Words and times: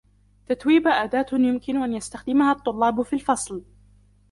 تتويبا 0.45 0.89
أداة 0.91 1.25
يمكن 1.33 1.77
أن 1.83 1.93
يستخدمها 1.93 2.51
الطلاب 2.51 3.01
في 3.01 3.13
الفصل. 3.13 3.63